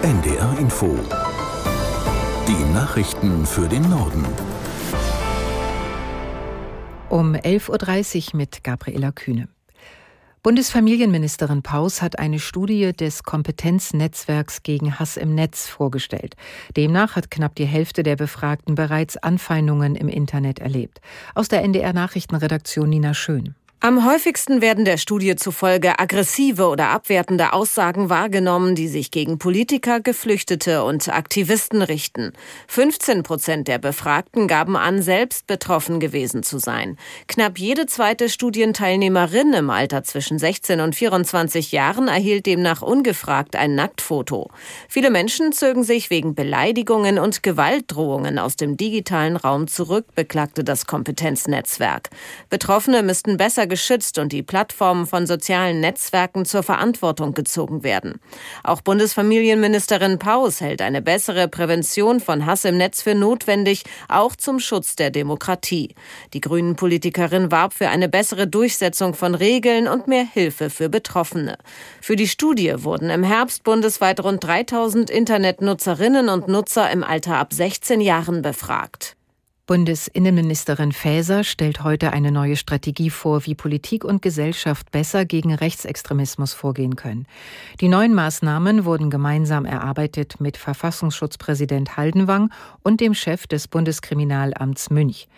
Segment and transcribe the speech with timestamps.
[0.00, 0.96] NDR Info.
[2.46, 4.24] Die Nachrichten für den Norden.
[7.08, 9.48] Um 11.30 Uhr mit Gabriela Kühne.
[10.44, 16.36] Bundesfamilienministerin Paus hat eine Studie des Kompetenznetzwerks gegen Hass im Netz vorgestellt.
[16.76, 21.00] Demnach hat knapp die Hälfte der Befragten bereits Anfeindungen im Internet erlebt.
[21.34, 23.56] Aus der NDR Nachrichtenredaktion Nina Schön.
[23.80, 30.00] Am häufigsten werden der Studie zufolge aggressive oder abwertende Aussagen wahrgenommen, die sich gegen Politiker,
[30.00, 32.32] Geflüchtete und Aktivisten richten.
[32.66, 36.96] 15 Prozent der Befragten gaben an, selbst betroffen gewesen zu sein.
[37.28, 43.76] Knapp jede zweite Studienteilnehmerin im Alter zwischen 16 und 24 Jahren erhielt demnach ungefragt ein
[43.76, 44.50] Nacktfoto.
[44.88, 50.86] Viele Menschen zögen sich wegen Beleidigungen und Gewaltdrohungen aus dem digitalen Raum zurück, beklagte das
[50.86, 52.10] Kompetenznetzwerk.
[52.50, 58.20] Betroffene müssten besser geschützt und die Plattformen von sozialen Netzwerken zur Verantwortung gezogen werden.
[58.64, 64.58] Auch Bundesfamilienministerin Paus hält eine bessere Prävention von Hass im Netz für notwendig, auch zum
[64.58, 65.94] Schutz der Demokratie.
[66.32, 71.58] Die Grünen-Politikerin warb für eine bessere Durchsetzung von Regeln und mehr Hilfe für Betroffene.
[72.00, 77.52] Für die Studie wurden im Herbst bundesweit rund 3000 Internetnutzerinnen und Nutzer im Alter ab
[77.52, 79.17] 16 Jahren befragt.
[79.68, 86.54] Bundesinnenministerin Faeser stellt heute eine neue Strategie vor, wie Politik und Gesellschaft besser gegen Rechtsextremismus
[86.54, 87.26] vorgehen können.
[87.82, 92.50] Die neuen Maßnahmen wurden gemeinsam erarbeitet mit Verfassungsschutzpräsident Haldenwang
[92.82, 95.28] und dem Chef des Bundeskriminalamts Münch.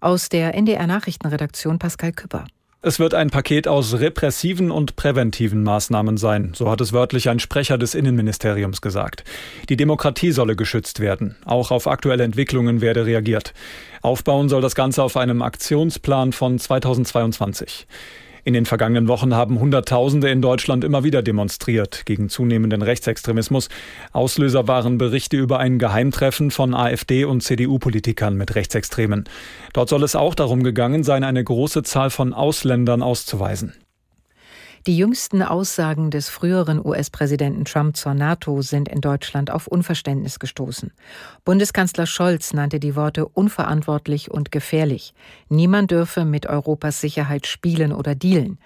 [0.00, 2.46] Aus der NDR Nachrichtenredaktion Pascal Küpper.
[2.80, 7.40] Es wird ein Paket aus repressiven und präventiven Maßnahmen sein, so hat es wörtlich ein
[7.40, 9.24] Sprecher des Innenministeriums gesagt.
[9.68, 13.52] Die Demokratie solle geschützt werden, auch auf aktuelle Entwicklungen werde reagiert.
[14.00, 17.88] Aufbauen soll das Ganze auf einem Aktionsplan von 2022.
[18.48, 23.68] In den vergangenen Wochen haben Hunderttausende in Deutschland immer wieder demonstriert gegen zunehmenden Rechtsextremismus.
[24.14, 29.24] Auslöser waren Berichte über ein Geheimtreffen von AfD und CDU-Politikern mit Rechtsextremen.
[29.74, 33.74] Dort soll es auch darum gegangen sein, eine große Zahl von Ausländern auszuweisen.
[34.86, 40.92] Die jüngsten Aussagen des früheren US-Präsidenten Trump zur NATO sind in Deutschland auf Unverständnis gestoßen.
[41.44, 45.14] Bundeskanzler Scholz nannte die Worte unverantwortlich und gefährlich.
[45.48, 48.58] Niemand dürfe mit Europas Sicherheit spielen oder dealen.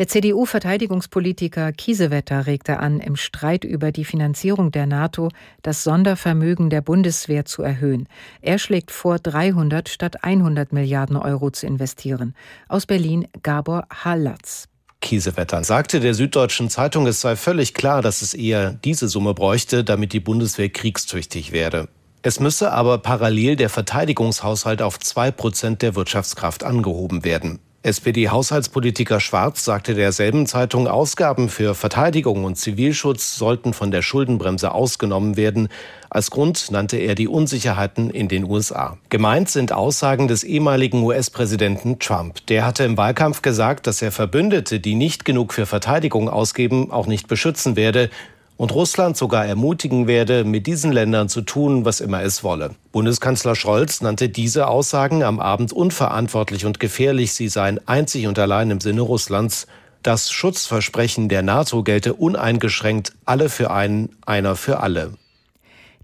[0.00, 5.28] Der CDU-Verteidigungspolitiker Kiesewetter regte an, im Streit über die Finanzierung der NATO
[5.60, 8.08] das Sondervermögen der Bundeswehr zu erhöhen.
[8.40, 12.34] Er schlägt vor, 300 statt 100 Milliarden Euro zu investieren.
[12.66, 14.69] Aus Berlin Gabor Hallatz.
[15.00, 19.82] Kiesewetter sagte der Süddeutschen Zeitung, es sei völlig klar, dass es eher diese Summe bräuchte,
[19.84, 21.88] damit die Bundeswehr kriegstüchtig werde.
[22.22, 27.60] Es müsse aber parallel der Verteidigungshaushalt auf zwei Prozent der Wirtschaftskraft angehoben werden.
[27.82, 35.38] SPD-Haushaltspolitiker Schwarz sagte derselben Zeitung, Ausgaben für Verteidigung und Zivilschutz sollten von der Schuldenbremse ausgenommen
[35.38, 35.68] werden.
[36.10, 38.98] Als Grund nannte er die Unsicherheiten in den USA.
[39.08, 42.46] Gemeint sind Aussagen des ehemaligen US-Präsidenten Trump.
[42.48, 47.06] Der hatte im Wahlkampf gesagt, dass er Verbündete, die nicht genug für Verteidigung ausgeben, auch
[47.06, 48.10] nicht beschützen werde
[48.60, 52.74] und Russland sogar ermutigen werde, mit diesen Ländern zu tun, was immer es wolle.
[52.92, 57.32] Bundeskanzler Scholz nannte diese Aussagen am Abend unverantwortlich und gefährlich.
[57.32, 59.66] Sie seien einzig und allein im Sinne Russlands.
[60.02, 65.14] Das Schutzversprechen der NATO gelte uneingeschränkt alle für einen, einer für alle.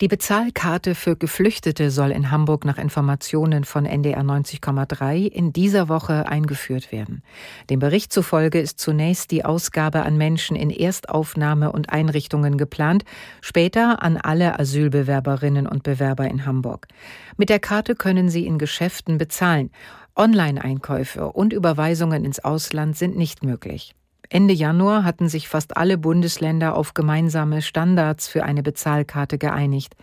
[0.00, 6.26] Die Bezahlkarte für Geflüchtete soll in Hamburg nach Informationen von NDR 90,3 in dieser Woche
[6.26, 7.22] eingeführt werden.
[7.70, 13.04] Dem Bericht zufolge ist zunächst die Ausgabe an Menschen in Erstaufnahme und Einrichtungen geplant,
[13.40, 16.88] später an alle Asylbewerberinnen und Bewerber in Hamburg.
[17.36, 19.70] Mit der Karte können sie in Geschäften bezahlen.
[20.16, 23.94] Online-Einkäufe und Überweisungen ins Ausland sind nicht möglich.
[24.30, 29.94] Ende Januar hatten sich fast alle Bundesländer auf gemeinsame Standards für eine Bezahlkarte geeinigt.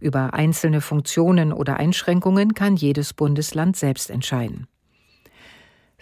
[0.00, 4.66] Über einzelne Funktionen oder Einschränkungen kann jedes Bundesland selbst entscheiden.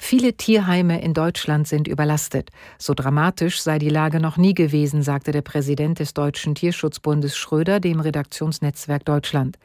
[0.00, 2.50] Viele Tierheime in Deutschland sind überlastet.
[2.78, 7.80] So dramatisch sei die Lage noch nie gewesen, sagte der Präsident des Deutschen Tierschutzbundes Schröder
[7.80, 9.58] dem Redaktionsnetzwerk Deutschland.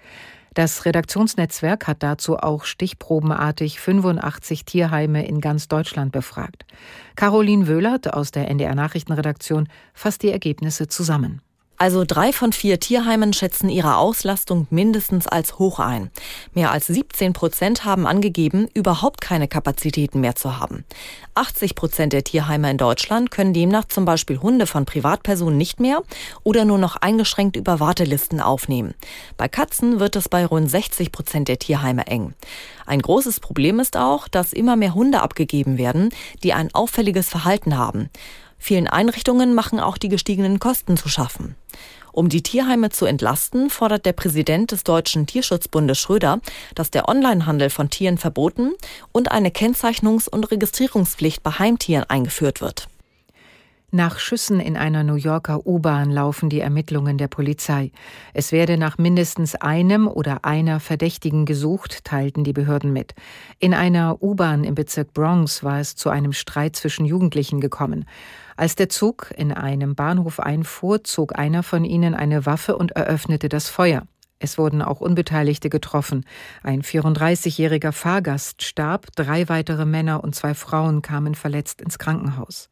[0.54, 6.66] Das Redaktionsnetzwerk hat dazu auch stichprobenartig 85 Tierheime in ganz Deutschland befragt.
[7.16, 11.42] Caroline Wöhlert aus der NDR Nachrichtenredaktion fasst die Ergebnisse zusammen.
[11.84, 16.12] Also drei von vier Tierheimen schätzen ihre Auslastung mindestens als hoch ein.
[16.54, 20.86] Mehr als 17 Prozent haben angegeben, überhaupt keine Kapazitäten mehr zu haben.
[21.36, 26.02] 80 Prozent der Tierheime in Deutschland können demnach zum Beispiel Hunde von Privatpersonen nicht mehr
[26.44, 28.94] oder nur noch eingeschränkt über Wartelisten aufnehmen.
[29.36, 32.34] Bei Katzen wird es bei rund 60 Prozent der Tierheime eng.
[32.86, 36.12] Ein großes Problem ist auch, dass immer mehr Hunde abgegeben werden,
[36.44, 38.10] die ein auffälliges Verhalten haben.
[38.66, 41.58] Vielen Einrichtungen machen auch die gestiegenen Kosten zu schaffen.
[42.14, 46.40] Um die Tierheime zu entlasten, fordert der Präsident des Deutschen Tierschutzbundes Schröder,
[46.74, 48.72] dass der Onlinehandel von Tieren verboten
[49.12, 52.88] und eine Kennzeichnungs- und Registrierungspflicht bei Heimtieren eingeführt wird.
[53.96, 57.92] Nach Schüssen in einer New Yorker U-Bahn laufen die Ermittlungen der Polizei.
[58.34, 63.14] Es werde nach mindestens einem oder einer Verdächtigen gesucht, teilten die Behörden mit.
[63.60, 68.06] In einer U-Bahn im Bezirk Bronx war es zu einem Streit zwischen Jugendlichen gekommen.
[68.58, 73.48] Als der Zug in einem Bahnhof einfuhr, zog einer von ihnen eine Waffe und eröffnete
[73.48, 74.08] das Feuer.
[74.40, 76.26] Es wurden auch Unbeteiligte getroffen.
[76.64, 82.72] Ein 34-jähriger Fahrgast starb, drei weitere Männer und zwei Frauen kamen verletzt ins Krankenhaus.